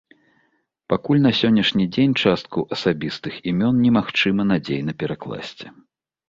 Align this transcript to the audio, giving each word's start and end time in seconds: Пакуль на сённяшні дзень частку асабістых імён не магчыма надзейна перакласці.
Пакуль 0.93 1.19
на 1.25 1.31
сённяшні 1.39 1.85
дзень 1.97 2.15
частку 2.23 2.63
асабістых 2.77 3.37
імён 3.53 3.75
не 3.85 3.91
магчыма 3.99 4.49
надзейна 4.55 4.97
перакласці. 5.05 5.65